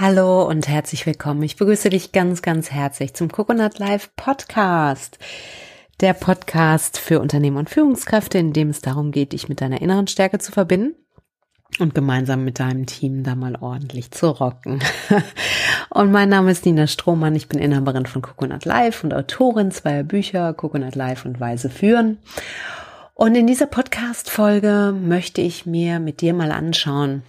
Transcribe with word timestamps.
Hallo 0.00 0.48
und 0.48 0.66
herzlich 0.66 1.04
willkommen. 1.04 1.42
Ich 1.42 1.56
begrüße 1.56 1.90
dich 1.90 2.10
ganz, 2.10 2.40
ganz 2.40 2.70
herzlich 2.70 3.12
zum 3.12 3.30
Coconut 3.30 3.78
Live 3.78 4.08
Podcast. 4.16 5.18
Der 6.00 6.14
Podcast 6.14 6.98
für 6.98 7.20
Unternehmer 7.20 7.58
und 7.58 7.68
Führungskräfte, 7.68 8.38
in 8.38 8.54
dem 8.54 8.70
es 8.70 8.80
darum 8.80 9.10
geht, 9.10 9.34
dich 9.34 9.50
mit 9.50 9.60
deiner 9.60 9.82
inneren 9.82 10.06
Stärke 10.06 10.38
zu 10.38 10.52
verbinden 10.52 10.94
und 11.80 11.94
gemeinsam 11.94 12.46
mit 12.46 12.60
deinem 12.60 12.86
Team 12.86 13.24
da 13.24 13.34
mal 13.34 13.56
ordentlich 13.60 14.10
zu 14.10 14.28
rocken. 14.30 14.82
Und 15.90 16.10
mein 16.10 16.30
Name 16.30 16.50
ist 16.50 16.64
Nina 16.64 16.86
Strohmann. 16.86 17.36
Ich 17.36 17.48
bin 17.48 17.58
Inhaberin 17.58 18.06
von 18.06 18.22
Coconut 18.22 18.64
Live 18.64 19.04
und 19.04 19.12
Autorin 19.12 19.70
zweier 19.70 20.04
Bücher, 20.04 20.54
Coconut 20.54 20.94
Live 20.94 21.26
und 21.26 21.40
Weise 21.40 21.68
führen. 21.68 22.16
Und 23.12 23.34
in 23.34 23.46
dieser 23.46 23.66
Podcast-Folge 23.66 24.94
möchte 24.98 25.42
ich 25.42 25.66
mir 25.66 26.00
mit 26.00 26.22
dir 26.22 26.32
mal 26.32 26.52
anschauen, 26.52 27.22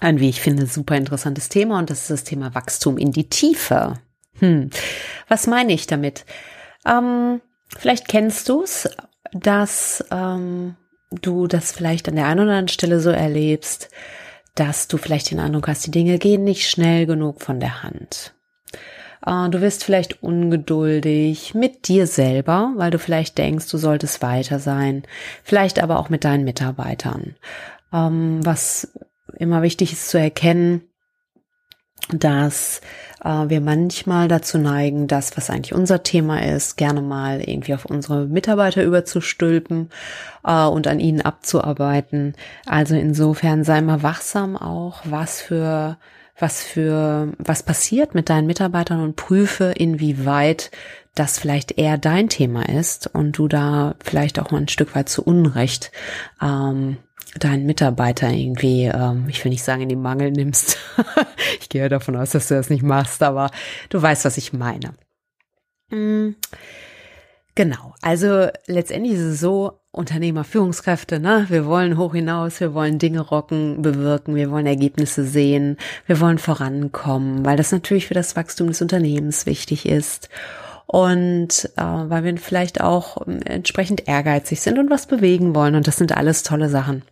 ein, 0.00 0.18
wie 0.18 0.28
ich 0.28 0.40
finde, 0.40 0.66
super 0.66 0.96
interessantes 0.96 1.48
Thema 1.48 1.78
und 1.78 1.90
das 1.90 2.02
ist 2.02 2.10
das 2.10 2.24
Thema 2.24 2.54
Wachstum 2.54 2.98
in 2.98 3.12
die 3.12 3.28
Tiefe. 3.28 3.98
Hm. 4.38 4.70
Was 5.28 5.46
meine 5.46 5.72
ich 5.72 5.86
damit? 5.86 6.24
Ähm, 6.86 7.40
vielleicht 7.76 8.08
kennst 8.08 8.48
du 8.48 8.62
es, 8.62 8.88
dass 9.32 10.04
ähm, 10.10 10.76
du 11.10 11.46
das 11.46 11.72
vielleicht 11.72 12.08
an 12.08 12.16
der 12.16 12.26
einen 12.26 12.40
oder 12.40 12.50
anderen 12.50 12.68
Stelle 12.68 13.00
so 13.00 13.10
erlebst, 13.10 13.90
dass 14.54 14.88
du 14.88 14.96
vielleicht 14.96 15.30
den 15.30 15.40
Eindruck 15.40 15.68
hast, 15.68 15.86
die 15.86 15.90
Dinge 15.90 16.18
gehen 16.18 16.44
nicht 16.44 16.68
schnell 16.68 17.06
genug 17.06 17.42
von 17.42 17.60
der 17.60 17.82
Hand. 17.82 18.34
Äh, 19.24 19.48
du 19.50 19.60
wirst 19.60 19.84
vielleicht 19.84 20.22
ungeduldig 20.22 21.54
mit 21.54 21.88
dir 21.88 22.06
selber, 22.06 22.72
weil 22.76 22.90
du 22.90 22.98
vielleicht 22.98 23.38
denkst, 23.38 23.68
du 23.68 23.78
solltest 23.78 24.22
weiter 24.22 24.58
sein. 24.58 25.02
Vielleicht 25.44 25.82
aber 25.82 25.98
auch 25.98 26.08
mit 26.08 26.24
deinen 26.24 26.44
Mitarbeitern. 26.44 27.36
Ähm, 27.92 28.40
was 28.44 28.92
immer 29.38 29.62
wichtig 29.62 29.92
ist 29.92 30.08
zu 30.08 30.18
erkennen, 30.18 30.82
dass 32.08 32.80
äh, 33.22 33.48
wir 33.48 33.60
manchmal 33.60 34.28
dazu 34.28 34.58
neigen, 34.58 35.06
das, 35.06 35.36
was 35.36 35.50
eigentlich 35.50 35.74
unser 35.74 36.02
Thema 36.02 36.42
ist, 36.42 36.76
gerne 36.76 37.02
mal 37.02 37.40
irgendwie 37.40 37.74
auf 37.74 37.84
unsere 37.84 38.26
Mitarbeiter 38.26 38.82
überzustülpen 38.82 39.90
äh, 40.44 40.64
und 40.64 40.86
an 40.86 41.00
ihnen 41.00 41.20
abzuarbeiten. 41.20 42.34
Also 42.66 42.94
insofern 42.94 43.64
sei 43.64 43.80
mal 43.80 44.02
wachsam 44.02 44.56
auch, 44.56 45.02
was 45.04 45.40
für 45.40 45.98
was 46.38 46.62
für 46.62 47.34
was 47.36 47.62
passiert 47.62 48.14
mit 48.14 48.30
deinen 48.30 48.46
Mitarbeitern 48.46 49.02
und 49.02 49.14
prüfe, 49.14 49.74
inwieweit 49.76 50.70
das 51.14 51.38
vielleicht 51.38 51.76
eher 51.76 51.98
dein 51.98 52.30
Thema 52.30 52.66
ist 52.66 53.14
und 53.14 53.36
du 53.36 53.46
da 53.46 53.94
vielleicht 54.02 54.38
auch 54.38 54.50
mal 54.50 54.62
ein 54.62 54.68
Stück 54.68 54.94
weit 54.94 55.10
zu 55.10 55.22
Unrecht 55.22 55.92
ähm, 56.40 56.96
deinen 57.38 57.66
Mitarbeiter 57.66 58.30
irgendwie, 58.30 58.84
ähm, 58.84 59.26
ich 59.28 59.44
will 59.44 59.50
nicht 59.50 59.62
sagen, 59.62 59.82
in 59.82 59.88
die 59.88 59.96
Mangel 59.96 60.30
nimmst. 60.30 60.78
ich 61.60 61.68
gehe 61.68 61.88
davon 61.88 62.16
aus, 62.16 62.30
dass 62.30 62.48
du 62.48 62.54
das 62.54 62.70
nicht 62.70 62.82
machst, 62.82 63.22
aber 63.22 63.50
du 63.88 64.00
weißt, 64.00 64.24
was 64.24 64.36
ich 64.36 64.52
meine. 64.52 64.94
Mhm. 65.90 66.36
Genau, 67.54 67.94
also 68.00 68.48
letztendlich 68.66 69.14
ist 69.14 69.20
es 69.20 69.40
so, 69.40 69.80
Unternehmer, 69.92 70.44
Führungskräfte, 70.44 71.18
ne? 71.18 71.46
Wir 71.48 71.66
wollen 71.66 71.98
hoch 71.98 72.14
hinaus, 72.14 72.60
wir 72.60 72.74
wollen 72.74 73.00
Dinge 73.00 73.20
rocken, 73.20 73.82
bewirken, 73.82 74.36
wir 74.36 74.50
wollen 74.52 74.66
Ergebnisse 74.66 75.26
sehen, 75.26 75.78
wir 76.06 76.20
wollen 76.20 76.38
vorankommen, 76.38 77.44
weil 77.44 77.56
das 77.56 77.72
natürlich 77.72 78.06
für 78.06 78.14
das 78.14 78.36
Wachstum 78.36 78.68
des 78.68 78.80
Unternehmens 78.80 79.46
wichtig 79.46 79.86
ist 79.86 80.28
und 80.90 81.70
äh, 81.76 81.82
weil 81.82 82.24
wir 82.24 82.36
vielleicht 82.36 82.80
auch 82.80 83.24
ähm, 83.24 83.40
entsprechend 83.42 84.08
ehrgeizig 84.08 84.60
sind 84.60 84.76
und 84.76 84.90
was 84.90 85.06
bewegen 85.06 85.54
wollen 85.54 85.76
und 85.76 85.86
das 85.86 85.96
sind 85.96 86.16
alles 86.16 86.42
tolle 86.42 86.68
Sachen. 86.68 87.02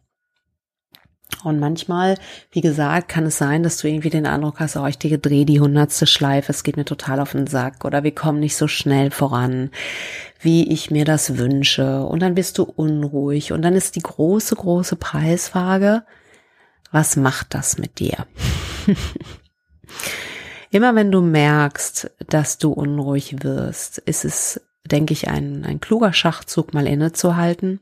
Und 1.45 1.61
manchmal, 1.61 2.19
wie 2.51 2.61
gesagt, 2.61 3.09
kann 3.09 3.27
es 3.27 3.39
sein, 3.39 3.63
dass 3.63 3.77
du 3.77 3.87
irgendwie 3.87 4.11
den 4.11 4.27
Eindruck 4.27 4.59
hast, 4.59 4.77
oh, 4.77 4.87
ich 4.87 4.99
drehe 4.99 5.47
die 5.47 5.61
hundertste 5.61 6.09
Schleife, 6.09 6.51
es 6.51 6.65
geht 6.65 6.77
mir 6.77 6.87
total 6.87 7.21
auf 7.21 7.31
den 7.31 7.47
Sack 7.47 7.85
oder 7.85 8.03
wir 8.03 8.13
kommen 8.13 8.41
nicht 8.41 8.57
so 8.57 8.67
schnell 8.67 9.13
voran, 9.13 9.71
wie 10.41 10.73
ich 10.73 10.91
mir 10.91 11.05
das 11.05 11.39
wünsche. 11.39 12.03
Und 12.03 12.21
dann 12.21 12.35
bist 12.35 12.59
du 12.59 12.65
unruhig 12.65 13.53
und 13.53 13.63
dann 13.63 13.75
ist 13.75 13.95
die 13.95 14.03
große, 14.03 14.57
große 14.57 14.97
Preisfrage, 14.97 16.03
was 16.91 17.15
macht 17.15 17.55
das 17.55 17.79
mit 17.79 18.01
dir? 18.01 18.27
Immer 20.71 20.95
wenn 20.95 21.11
du 21.11 21.21
merkst, 21.21 22.11
dass 22.29 22.59
du 22.59 22.73
unruhig 22.73 23.43
wirst, 23.43 23.99
ist 23.99 24.25
es, 24.25 24.61
denke 24.85 25.13
ich, 25.13 25.29
ein, 25.29 25.65
ein 25.65 25.81
kluger 25.81 26.13
Schachzug, 26.13 26.75
mal 26.75 26.87
innezuhalten 26.87 27.81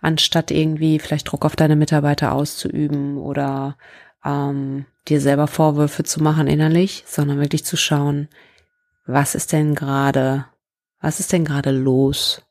anstatt 0.00 0.50
irgendwie 0.50 0.98
vielleicht 0.98 1.30
Druck 1.30 1.44
auf 1.44 1.56
deine 1.56 1.76
Mitarbeiter 1.76 2.32
auszuüben 2.32 3.18
oder 3.18 3.76
ähm, 4.24 4.86
dir 5.08 5.20
selber 5.20 5.46
Vorwürfe 5.46 6.04
zu 6.04 6.22
machen 6.22 6.46
innerlich, 6.46 7.04
sondern 7.06 7.40
wirklich 7.40 7.64
zu 7.64 7.76
schauen, 7.76 8.28
was 9.06 9.34
ist 9.34 9.52
denn 9.52 9.74
gerade, 9.74 10.46
was 11.00 11.20
ist 11.20 11.32
denn 11.32 11.44
gerade 11.44 11.70
los? 11.70 12.42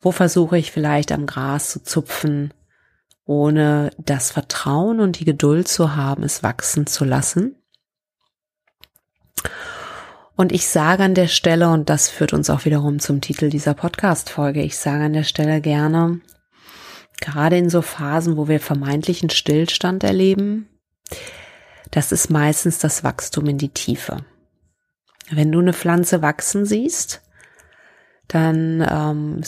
Wo 0.00 0.10
versuche 0.10 0.58
ich 0.58 0.72
vielleicht 0.72 1.12
am 1.12 1.26
Gras 1.26 1.70
zu 1.70 1.82
zupfen, 1.82 2.52
ohne 3.24 3.90
das 3.98 4.30
Vertrauen 4.30 5.00
und 5.00 5.18
die 5.20 5.24
Geduld 5.24 5.68
zu 5.68 5.96
haben, 5.96 6.22
es 6.22 6.42
wachsen 6.42 6.86
zu 6.86 7.04
lassen? 7.04 7.55
Und 10.36 10.52
ich 10.52 10.68
sage 10.68 11.02
an 11.02 11.14
der 11.14 11.28
Stelle, 11.28 11.70
und 11.70 11.88
das 11.88 12.10
führt 12.10 12.34
uns 12.34 12.50
auch 12.50 12.66
wiederum 12.66 12.98
zum 12.98 13.22
Titel 13.22 13.48
dieser 13.48 13.72
Podcast-Folge, 13.72 14.62
ich 14.62 14.76
sage 14.76 15.04
an 15.04 15.14
der 15.14 15.24
Stelle 15.24 15.62
gerne, 15.62 16.20
gerade 17.22 17.56
in 17.56 17.70
so 17.70 17.80
Phasen, 17.80 18.36
wo 18.36 18.46
wir 18.46 18.60
vermeintlichen 18.60 19.30
Stillstand 19.30 20.04
erleben, 20.04 20.68
das 21.90 22.12
ist 22.12 22.28
meistens 22.28 22.78
das 22.78 23.02
Wachstum 23.02 23.46
in 23.46 23.56
die 23.56 23.70
Tiefe. 23.70 24.18
Wenn 25.30 25.50
du 25.50 25.60
eine 25.60 25.72
Pflanze 25.72 26.20
wachsen 26.20 26.66
siehst, 26.66 27.22
dann 28.28 28.86
ähm, 28.88 29.40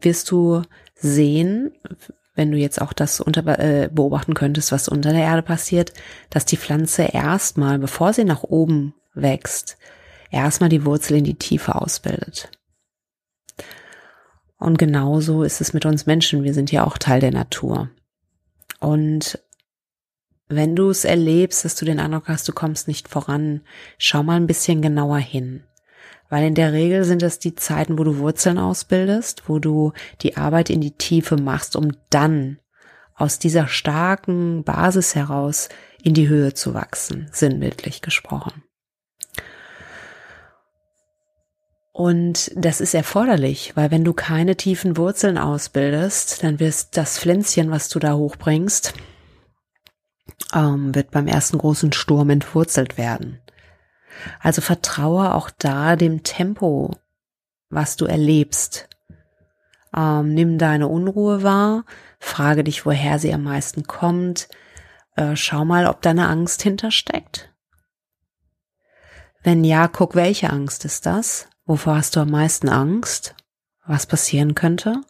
wirst 0.00 0.30
du 0.30 0.62
sehen, 0.94 1.72
wenn 2.34 2.50
du 2.50 2.56
jetzt 2.56 2.80
auch 2.80 2.94
das 2.94 3.20
unter, 3.20 3.58
äh, 3.58 3.90
beobachten 3.92 4.32
könntest, 4.32 4.72
was 4.72 4.88
unter 4.88 5.12
der 5.12 5.22
Erde 5.22 5.42
passiert, 5.42 5.92
dass 6.30 6.46
die 6.46 6.56
Pflanze 6.56 7.02
erstmal, 7.02 7.78
bevor 7.78 8.14
sie 8.14 8.24
nach 8.24 8.44
oben 8.44 8.94
wächst, 9.14 9.76
erstmal 10.30 10.68
die 10.68 10.84
Wurzel 10.84 11.16
in 11.16 11.24
die 11.24 11.38
Tiefe 11.38 11.74
ausbildet. 11.74 12.50
Und 14.58 14.78
genauso 14.78 15.44
ist 15.44 15.60
es 15.60 15.72
mit 15.72 15.86
uns 15.86 16.06
Menschen. 16.06 16.42
Wir 16.42 16.54
sind 16.54 16.72
ja 16.72 16.84
auch 16.84 16.98
Teil 16.98 17.20
der 17.20 17.30
Natur. 17.30 17.90
Und 18.80 19.38
wenn 20.48 20.74
du 20.74 20.90
es 20.90 21.04
erlebst, 21.04 21.64
dass 21.64 21.74
du 21.74 21.84
den 21.84 22.00
Eindruck 22.00 22.28
hast, 22.28 22.48
du 22.48 22.52
kommst 22.52 22.88
nicht 22.88 23.08
voran, 23.08 23.60
schau 23.98 24.22
mal 24.22 24.36
ein 24.36 24.46
bisschen 24.46 24.82
genauer 24.82 25.18
hin. 25.18 25.62
Weil 26.30 26.46
in 26.46 26.54
der 26.54 26.72
Regel 26.72 27.04
sind 27.04 27.22
es 27.22 27.38
die 27.38 27.54
Zeiten, 27.54 27.98
wo 27.98 28.04
du 28.04 28.18
Wurzeln 28.18 28.58
ausbildest, 28.58 29.48
wo 29.48 29.58
du 29.58 29.92
die 30.20 30.36
Arbeit 30.36 30.70
in 30.70 30.80
die 30.80 30.96
Tiefe 30.96 31.36
machst, 31.36 31.76
um 31.76 31.92
dann 32.10 32.58
aus 33.14 33.38
dieser 33.38 33.66
starken 33.66 34.64
Basis 34.64 35.14
heraus 35.14 35.68
in 36.02 36.14
die 36.14 36.28
Höhe 36.28 36.54
zu 36.54 36.74
wachsen, 36.74 37.28
sinnbildlich 37.32 38.02
gesprochen. 38.02 38.62
Und 41.98 42.52
das 42.54 42.80
ist 42.80 42.94
erforderlich, 42.94 43.72
weil 43.74 43.90
wenn 43.90 44.04
du 44.04 44.12
keine 44.12 44.54
tiefen 44.54 44.96
Wurzeln 44.96 45.36
ausbildest, 45.36 46.44
dann 46.44 46.60
wirst 46.60 46.96
das 46.96 47.18
Pflänzchen, 47.18 47.72
was 47.72 47.88
du 47.88 47.98
da 47.98 48.14
hochbringst, 48.14 48.94
ähm, 50.54 50.94
wird 50.94 51.10
beim 51.10 51.26
ersten 51.26 51.58
großen 51.58 51.92
Sturm 51.92 52.30
entwurzelt 52.30 52.98
werden. 52.98 53.40
Also 54.38 54.60
vertraue 54.60 55.34
auch 55.34 55.50
da 55.50 55.96
dem 55.96 56.22
Tempo, 56.22 56.94
was 57.68 57.96
du 57.96 58.04
erlebst. 58.04 58.88
Ähm, 59.92 60.34
nimm 60.34 60.56
deine 60.56 60.86
Unruhe 60.86 61.42
wahr, 61.42 61.84
frage 62.20 62.62
dich, 62.62 62.86
woher 62.86 63.18
sie 63.18 63.34
am 63.34 63.42
meisten 63.42 63.88
kommt, 63.88 64.48
äh, 65.16 65.34
schau 65.34 65.64
mal, 65.64 65.88
ob 65.88 66.00
deine 66.02 66.28
Angst 66.28 66.62
hintersteckt. 66.62 67.52
Wenn 69.42 69.64
ja, 69.64 69.88
guck, 69.88 70.14
welche 70.14 70.50
Angst 70.50 70.84
ist 70.84 71.04
das? 71.04 71.48
Wovor 71.68 71.96
hast 71.96 72.16
du 72.16 72.20
am 72.20 72.30
meisten 72.30 72.70
Angst? 72.70 73.34
Was 73.86 74.06
passieren 74.06 74.54
könnte? 74.54 75.02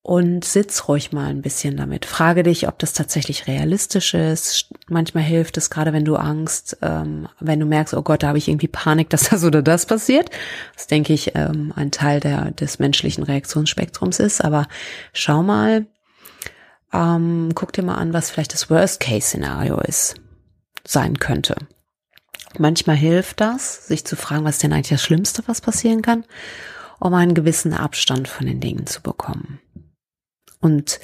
Und 0.00 0.46
sitz 0.46 0.88
ruhig 0.88 1.12
mal 1.12 1.28
ein 1.28 1.42
bisschen 1.42 1.76
damit. 1.76 2.06
Frage 2.06 2.42
dich, 2.42 2.66
ob 2.66 2.78
das 2.78 2.94
tatsächlich 2.94 3.46
realistisch 3.46 4.14
ist. 4.14 4.70
Manchmal 4.88 5.24
hilft 5.24 5.58
es, 5.58 5.68
gerade 5.68 5.92
wenn 5.92 6.06
du 6.06 6.16
Angst, 6.16 6.78
ähm, 6.80 7.28
wenn 7.38 7.60
du 7.60 7.66
merkst, 7.66 7.92
oh 7.92 8.00
Gott, 8.00 8.22
da 8.22 8.28
habe 8.28 8.38
ich 8.38 8.48
irgendwie 8.48 8.68
Panik, 8.68 9.10
dass 9.10 9.28
das 9.28 9.44
oder 9.44 9.60
das 9.60 9.84
passiert. 9.84 10.30
Das 10.74 10.86
denke 10.86 11.12
ich 11.12 11.34
ähm, 11.34 11.74
ein 11.76 11.90
Teil 11.90 12.20
der, 12.20 12.50
des 12.50 12.78
menschlichen 12.78 13.24
Reaktionsspektrums 13.24 14.20
ist. 14.20 14.42
Aber 14.42 14.68
schau 15.12 15.42
mal, 15.42 15.84
ähm, 16.94 17.50
guck 17.54 17.74
dir 17.74 17.82
mal 17.82 17.96
an, 17.96 18.14
was 18.14 18.30
vielleicht 18.30 18.54
das 18.54 18.70
Worst-Case-Szenario 18.70 19.78
ist, 19.80 20.14
sein 20.82 21.18
könnte. 21.18 21.56
Manchmal 22.58 22.96
hilft 22.96 23.40
das, 23.40 23.86
sich 23.86 24.04
zu 24.04 24.16
fragen, 24.16 24.44
was 24.44 24.58
denn 24.58 24.72
eigentlich 24.72 24.88
das 24.88 25.02
Schlimmste, 25.02 25.42
was 25.46 25.60
passieren 25.60 26.02
kann, 26.02 26.24
um 27.00 27.14
einen 27.14 27.34
gewissen 27.34 27.74
Abstand 27.74 28.28
von 28.28 28.46
den 28.46 28.60
Dingen 28.60 28.86
zu 28.86 29.02
bekommen. 29.02 29.60
Und 30.60 31.00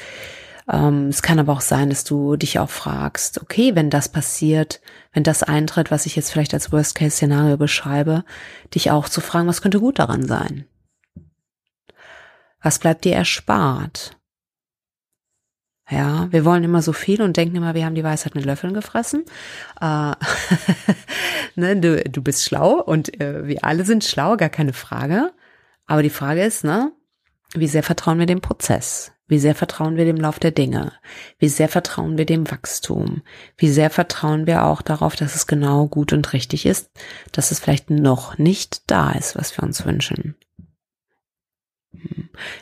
Ähm, 0.73 1.09
es 1.09 1.23
kann 1.23 1.41
aber 1.41 1.53
auch 1.53 1.63
sein, 1.63 1.91
dass 1.91 2.05
du 2.05 2.37
dich 2.37 2.61
auch 2.61 2.71
fragst, 2.71 3.43
okay, 3.43 3.75
wenn 3.75 3.91
das 3.91 4.09
passiert, 4.09 4.81
wenn 5.13 5.25
das 5.25 5.43
eintritt, 5.43 5.91
was 5.91 6.07
ich 6.07 6.15
jetzt 6.15 6.31
vielleicht 6.31 6.55
als 6.55 6.71
Worst-Case-Szenario 6.71 7.57
beschreibe, 7.57 8.25
dich 8.73 8.93
auch 8.93 9.09
zu 9.09 9.21
fragen, 9.21 9.49
was 9.49 9.63
könnte 9.63 9.81
gut 9.81 9.99
daran 9.99 10.29
sein? 10.29 10.67
Was 12.63 12.79
bleibt 12.79 13.05
dir 13.05 13.17
erspart? 13.17 14.17
Ja, 15.91 16.29
wir 16.31 16.45
wollen 16.45 16.63
immer 16.63 16.83
so 16.83 16.93
viel 16.93 17.21
und 17.21 17.37
denken 17.37 17.57
immer, 17.57 17.75
wir 17.75 17.85
haben 17.85 17.97
die 17.97 18.05
Weisheit 18.05 18.37
mit 18.37 18.45
Löffeln 18.45 18.75
gefressen. 18.75 19.25
Äh, 19.81 20.13
ne, 21.57 21.77
du, 21.81 22.03
du 22.05 22.23
bist 22.23 22.45
schlau 22.45 22.81
und 22.81 23.21
äh, 23.21 23.47
wir 23.47 23.65
alle 23.65 23.85
sind 23.85 24.05
schlau, 24.05 24.37
gar 24.37 24.51
keine 24.51 24.73
Frage. 24.73 25.33
Aber 25.87 26.05
die 26.05 26.11
Frage 26.11 26.45
ist, 26.45 26.63
ne, 26.63 26.93
wie 27.55 27.67
sehr 27.67 27.83
vertrauen 27.83 28.21
wir 28.21 28.27
dem 28.27 28.41
Prozess? 28.41 29.13
Wie 29.27 29.39
sehr 29.39 29.55
vertrauen 29.55 29.97
wir 29.97 30.05
dem 30.05 30.17
Lauf 30.17 30.39
der 30.39 30.51
Dinge? 30.53 30.93
Wie 31.39 31.49
sehr 31.49 31.69
vertrauen 31.69 32.19
wir 32.19 32.27
dem 32.27 32.51
Wachstum? 32.51 33.23
Wie 33.57 33.69
sehr 33.69 33.91
vertrauen 33.91 34.47
wir 34.47 34.65
auch 34.65 34.83
darauf, 34.83 35.17
dass 35.17 35.35
es 35.35 35.47
genau 35.47 35.87
gut 35.87 36.13
und 36.13 36.33
richtig 36.33 36.67
ist, 36.67 36.91
dass 37.33 37.51
es 37.51 37.59
vielleicht 37.59 37.91
noch 37.91 38.39
nicht 38.39 38.91
da 38.91 39.13
ist, 39.13 39.37
was 39.37 39.57
wir 39.57 39.65
uns 39.65 39.85
wünschen? 39.85 40.37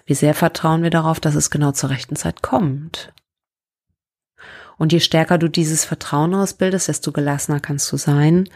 Wie 0.07 0.15
sehr 0.15 0.35
vertrauen 0.35 0.83
wir 0.83 0.91
darauf, 0.91 1.21
dass 1.21 1.35
es 1.35 1.51
genau 1.51 1.73
zur 1.73 1.91
rechten 1.91 2.17
Zeit 2.17 2.43
kommt? 2.43 3.13
Und 4.79 4.93
je 4.93 5.01
stärker 5.01 5.39
du 5.39 5.49
dieses 5.49 5.85
Vertrauen 5.85 6.35
ausbildest, 6.35 6.89
desto 6.89 7.13
gelassener 7.13 7.61
kannst 7.61 7.91
du 7.93 7.97
sein 7.97 8.49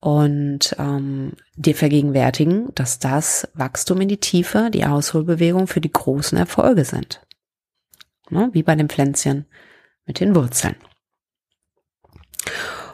und 0.00 0.74
ähm, 0.78 1.32
dir 1.56 1.74
vergegenwärtigen, 1.74 2.74
dass 2.74 2.98
das 2.98 3.48
Wachstum 3.54 4.00
in 4.00 4.08
die 4.08 4.20
Tiefe, 4.20 4.70
die 4.72 4.84
Ausholbewegung 4.84 5.66
für 5.66 5.80
die 5.80 5.92
großen 5.92 6.38
Erfolge 6.38 6.84
sind. 6.84 7.24
Ne? 8.30 8.50
Wie 8.52 8.62
bei 8.62 8.74
dem 8.74 8.88
Pflänzchen 8.88 9.46
mit 10.06 10.20
den 10.20 10.34
Wurzeln. 10.34 10.76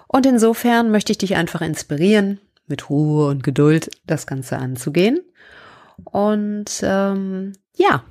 Und 0.07 0.27
insofern 0.27 0.91
möchte 0.91 1.13
ich 1.13 1.19
dich 1.19 1.37
einfach 1.37 1.61
inspirieren, 1.61 2.41
mit 2.67 2.91
Ruhe 2.91 3.29
und 3.29 3.43
Geduld 3.43 3.91
das 4.07 4.27
Ganze 4.27 4.59
anzugehen. 4.59 5.21
Und 6.05 6.81
ähm, 6.83 7.53
ja, 7.75 8.05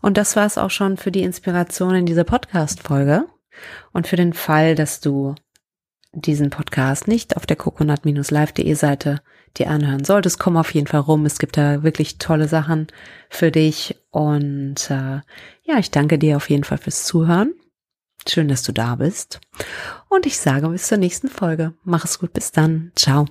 und 0.00 0.16
das 0.16 0.36
war 0.36 0.46
es 0.46 0.58
auch 0.58 0.70
schon 0.70 0.96
für 0.96 1.10
die 1.10 1.22
Inspiration 1.22 1.94
in 1.94 2.06
dieser 2.06 2.24
Podcast-Folge. 2.24 3.26
Und 3.92 4.06
für 4.06 4.16
den 4.16 4.32
Fall, 4.32 4.74
dass 4.74 5.00
du 5.00 5.34
diesen 6.12 6.50
Podcast 6.50 7.08
nicht 7.08 7.36
auf 7.36 7.46
der 7.46 7.56
coconut-live.de 7.56 8.74
Seite 8.74 9.20
dir 9.56 9.70
anhören 9.70 10.04
solltest, 10.04 10.38
komm 10.38 10.56
auf 10.56 10.74
jeden 10.74 10.86
Fall 10.86 11.00
rum. 11.00 11.26
Es 11.26 11.38
gibt 11.38 11.56
da 11.56 11.82
wirklich 11.82 12.18
tolle 12.18 12.48
Sachen 12.48 12.88
für 13.28 13.50
dich. 13.50 13.96
Und 14.10 14.90
äh, 14.90 15.20
ja, 15.62 15.78
ich 15.78 15.90
danke 15.90 16.18
dir 16.18 16.36
auf 16.36 16.50
jeden 16.50 16.64
Fall 16.64 16.78
fürs 16.78 17.04
Zuhören. 17.04 17.54
Schön, 18.28 18.48
dass 18.48 18.62
du 18.62 18.72
da 18.72 18.96
bist. 18.96 19.40
Und 20.08 20.26
ich 20.26 20.38
sage 20.38 20.68
bis 20.68 20.88
zur 20.88 20.98
nächsten 20.98 21.28
Folge. 21.28 21.74
Mach 21.84 22.04
es 22.04 22.18
gut, 22.18 22.32
bis 22.32 22.52
dann. 22.52 22.92
Ciao. 22.94 23.26